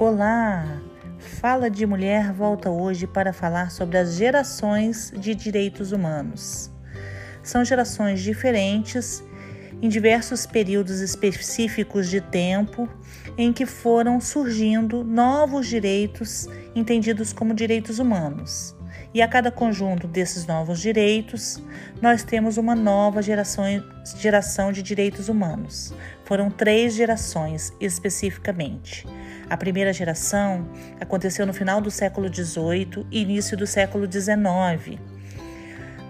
[0.00, 0.80] Olá!
[1.18, 6.70] Fala de Mulher volta hoje para falar sobre as gerações de direitos humanos.
[7.42, 9.24] São gerações diferentes
[9.82, 12.88] em diversos períodos específicos de tempo
[13.36, 16.46] em que foram surgindo novos direitos
[16.76, 18.76] entendidos como direitos humanos.
[19.12, 21.60] E a cada conjunto desses novos direitos,
[22.00, 23.64] nós temos uma nova geração,
[24.16, 25.92] geração de direitos humanos.
[26.24, 29.04] Foram três gerações especificamente.
[29.50, 30.68] A primeira geração
[31.00, 35.00] aconteceu no final do século XVIII e início do século XIX.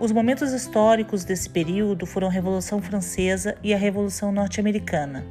[0.00, 5.24] Os momentos históricos desse período foram a Revolução Francesa e a Revolução Norte-Americana.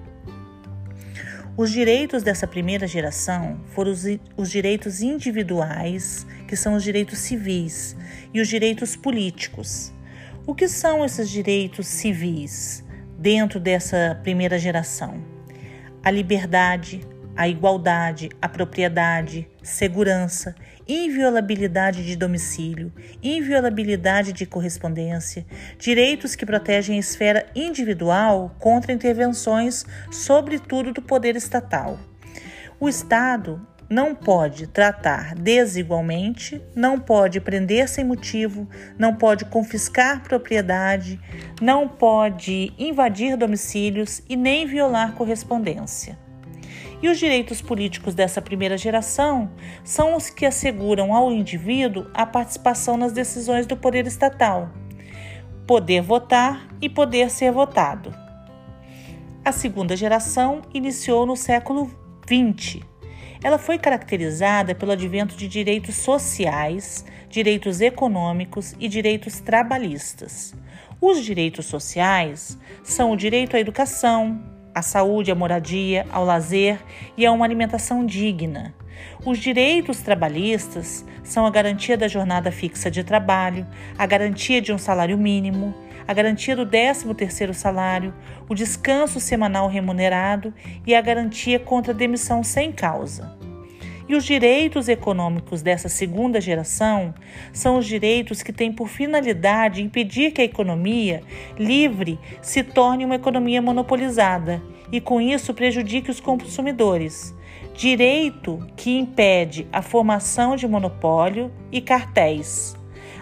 [1.58, 4.04] Os direitos dessa primeira geração foram os,
[4.36, 7.96] os, direitos individuais, que são os direitos civis,
[8.34, 9.92] e os direitos políticos.
[10.46, 12.84] O que são esses direitos civis
[13.18, 15.24] dentro dessa primeira geração?
[16.04, 17.02] A liberdade,
[17.36, 20.56] a igualdade, a propriedade, segurança,
[20.88, 25.46] inviolabilidade de domicílio, inviolabilidade de correspondência,
[25.78, 32.00] direitos que protegem a esfera individual contra intervenções, sobretudo do poder estatal.
[32.80, 41.20] O Estado não pode tratar desigualmente, não pode prender sem motivo, não pode confiscar propriedade,
[41.62, 46.25] não pode invadir domicílios e nem violar correspondência.
[47.02, 49.52] E os direitos políticos dessa primeira geração
[49.84, 54.70] são os que asseguram ao indivíduo a participação nas decisões do poder estatal,
[55.68, 58.14] poder votar e poder ser votado.
[59.44, 61.92] A segunda geração iniciou no século
[62.28, 62.82] XX.
[63.44, 70.56] Ela foi caracterizada pelo advento de direitos sociais, direitos econômicos e direitos trabalhistas.
[71.00, 76.78] Os direitos sociais são o direito à educação, à saúde, à moradia, ao lazer
[77.16, 78.76] e a uma alimentação digna.
[79.26, 83.66] Os direitos trabalhistas são a garantia da jornada fixa de trabalho,
[83.98, 85.74] a garantia de um salário mínimo,
[86.08, 88.14] a garantia do 13º salário,
[88.48, 90.54] o descanso semanal remunerado
[90.86, 93.45] e a garantia contra demissão sem causa.
[94.08, 97.14] E os direitos econômicos dessa segunda geração
[97.52, 101.24] são os direitos que têm por finalidade impedir que a economia
[101.58, 104.62] livre se torne uma economia monopolizada
[104.92, 107.34] e, com isso, prejudique os consumidores.
[107.74, 112.76] Direito que impede a formação de monopólio e cartéis.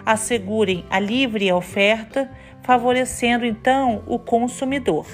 [0.04, 2.30] Assegurem a livre oferta,
[2.62, 5.06] favorecendo então o consumidor.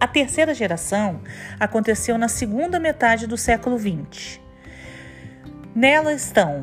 [0.00, 1.20] A terceira geração
[1.58, 4.40] aconteceu na segunda metade do século XX.
[5.74, 6.62] Nela estão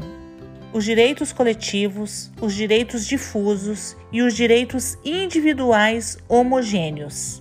[0.73, 7.39] os direitos coletivos, os direitos difusos e os direitos individuais homogêneos.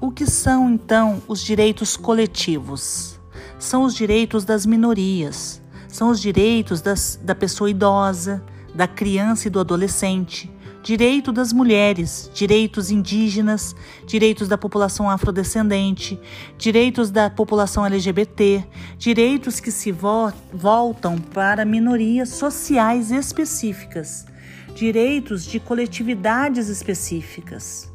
[0.00, 3.20] O que são então os direitos coletivos?
[3.58, 8.42] São os direitos das minorias, são os direitos das, da pessoa idosa,
[8.76, 10.50] da criança e do adolescente,
[10.82, 13.74] direito das mulheres, direitos indígenas,
[14.06, 16.20] direitos da população afrodescendente,
[16.58, 18.64] direitos da população LGBT,
[18.98, 24.26] direitos que se vo voltam para minorias sociais específicas,
[24.74, 27.90] direitos de coletividades específicas.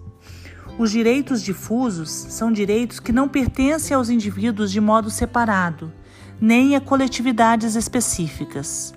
[0.80, 5.94] Os direitos difusos são direitos que não pertencem aos indivíduos de modo separado,
[6.42, 8.96] nem a coletividades específicas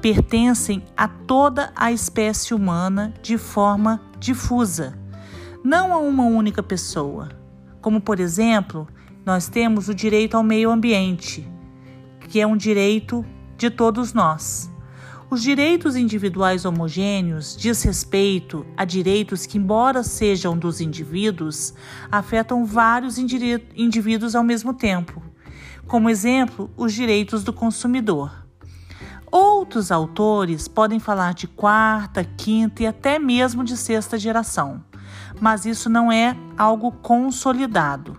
[0.00, 4.98] pertencem a toda a espécie humana de forma difusa,
[5.64, 7.28] não a uma única pessoa.
[7.80, 8.86] Como, por exemplo,
[9.24, 11.48] nós temos o direito ao meio ambiente,
[12.28, 13.24] que é um direito
[13.56, 14.70] de todos nós.
[15.28, 21.74] Os direitos individuais homogêneos diz respeito a direitos que, embora sejam dos indivíduos,
[22.12, 25.20] afetam vários indivíduos ao mesmo tempo.
[25.84, 28.45] Como exemplo, os direitos do consumidor.
[29.66, 34.80] Outros autores podem falar de quarta, quinta e até mesmo de sexta geração,
[35.40, 38.16] mas isso não é algo consolidado.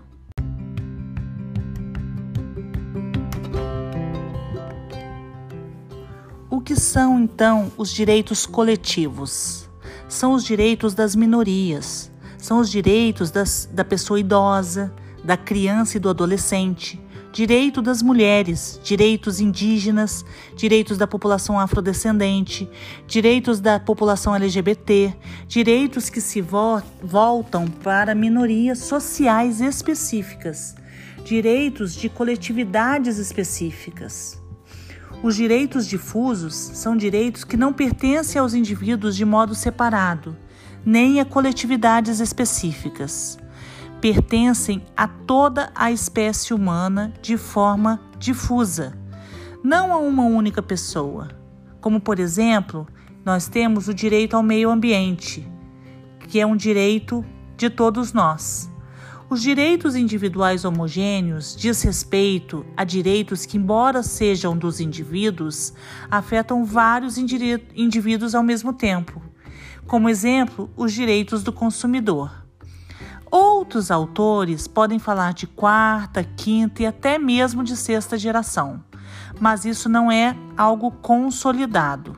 [6.50, 9.70] O que são então os direitos coletivos?
[10.06, 14.92] São os direitos das minorias, são os direitos das, da pessoa idosa,
[15.24, 17.00] da criança e do adolescente,
[17.38, 20.24] direito das mulheres, direitos indígenas,
[20.56, 22.68] direitos da população afrodescendente,
[23.06, 25.14] direitos da população LGBT,
[25.46, 30.74] direitos que se vo voltam para minorias sociais específicas,
[31.24, 34.42] direitos de coletividades específicas.
[35.22, 40.36] Os direitos difusos são direitos que não pertencem aos indivíduos de modo separado,
[40.84, 43.38] nem a coletividades específicas.
[44.00, 48.96] Pertencem a toda a espécie humana de forma difusa,
[49.64, 51.28] não a uma única pessoa.
[51.80, 52.86] Como, por exemplo,
[53.24, 55.44] nós temos o direito ao meio ambiente,
[56.28, 57.24] que é um direito
[57.56, 58.70] de todos nós.
[59.28, 65.74] Os direitos individuais homogêneos diz respeito a direitos que, embora sejam dos indivíduos,
[66.08, 69.20] afetam vários indivíduos ao mesmo tempo.
[69.88, 72.47] Como exemplo, os direitos do consumidor.
[73.68, 78.82] Outros autores podem falar de quarta, quinta e até mesmo de sexta geração,
[79.38, 82.16] mas isso não é algo consolidado.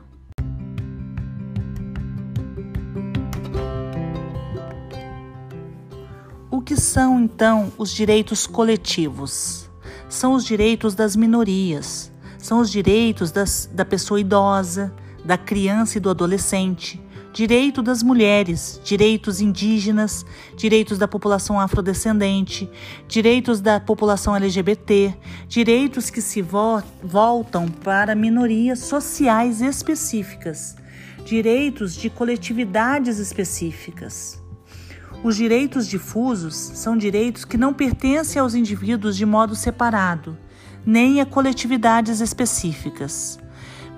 [6.49, 9.69] O que são então os direitos coletivos?
[10.07, 14.95] São os direitos das minorias, são os direitos das, da pessoa idosa,
[15.25, 20.25] da criança e do adolescente, direito das mulheres, direitos indígenas,
[20.55, 22.69] direitos da população afrodescendente,
[23.07, 25.15] direitos da população LGBT,
[25.47, 30.75] direitos que se vo voltam para minorias sociais específicas,
[31.25, 34.41] direitos de coletividades específicas.
[35.23, 40.37] Os direitos difusos são direitos que não pertencem aos indivíduos de modo separado,
[40.85, 43.39] nem a coletividades específicas.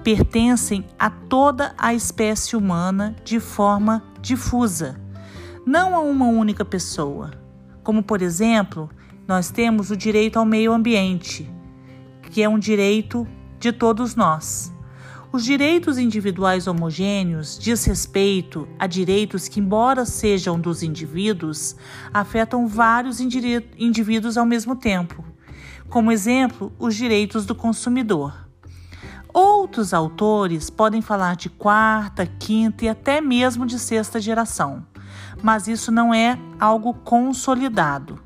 [0.04, 5.00] Pertencem a toda a espécie humana de forma difusa,
[5.66, 7.32] não a uma única pessoa.
[7.84, 8.90] Como, por exemplo,
[9.26, 11.50] nós temos o direito ao meio ambiente,
[12.30, 13.26] que é um direito
[13.58, 14.74] de todos nós.
[15.32, 21.78] Os direitos individuais homogêneos diz respeito a direitos que, embora sejam dos indivíduos,
[22.14, 25.24] afetam vários indivíduos ao mesmo tempo.
[25.88, 28.43] Como exemplo, os direitos do consumidor.
[29.74, 34.86] Outros autores podem falar de quarta, quinta e até mesmo de sexta geração,
[35.42, 38.20] mas isso não é algo consolidado.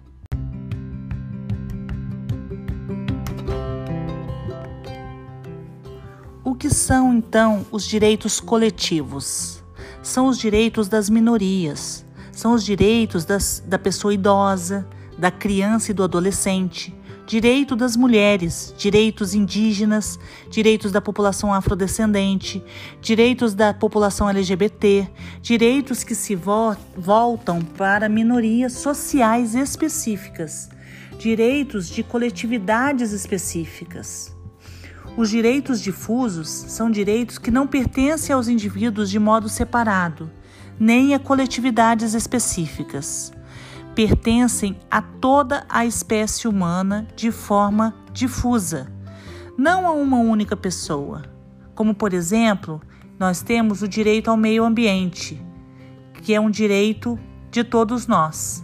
[6.44, 9.64] O que são então os direitos coletivos?
[10.04, 14.86] São os direitos das minorias, são os direitos das, da pessoa idosa,
[15.18, 16.94] da criança e do adolescente,
[17.28, 20.18] direito das mulheres, direitos indígenas,
[20.50, 22.64] direitos da população afrodescendente,
[23.02, 25.06] direitos da população LGBT,
[25.42, 30.70] direitos que se vo voltam para minorias sociais específicas,
[31.20, 34.34] direitos de coletividades específicas.
[35.18, 40.32] Os direitos difusos são direitos que não pertencem aos indivíduos de modo separado,
[40.80, 43.34] nem a coletividades específicas.
[43.98, 48.94] Pertencem a toda a espécie humana de forma difusa,
[49.58, 51.24] não a uma única pessoa.
[51.74, 52.80] Como, por exemplo,
[53.18, 55.44] nós temos o direito ao meio ambiente,
[56.22, 57.18] que é um direito
[57.50, 58.64] de todos nós.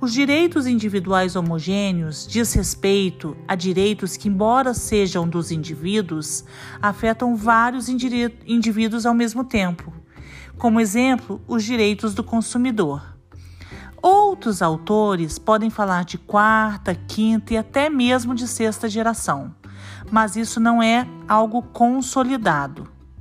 [0.00, 6.44] Os direitos individuais homogêneos diz respeito a direitos que, embora sejam dos indivíduos,
[6.82, 9.92] afetam vários indivíduos ao mesmo tempo.
[10.58, 13.13] Como exemplo, os direitos do consumidor.
[14.44, 19.54] Outros autores podem falar de quarta, quinta e até mesmo de sexta geração,
[20.10, 22.86] mas isso não é algo consolidado.